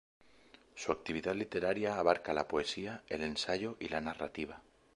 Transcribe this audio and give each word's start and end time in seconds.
Su 0.73 0.91
actividad 0.93 1.35
literaria 1.35 1.99
abarca 1.99 2.33
la 2.33 2.47
poesía, 2.47 3.03
el 3.07 3.21
ensayo 3.21 3.77
y 3.79 3.89
la 3.89 4.01
narrativa. 4.01 4.63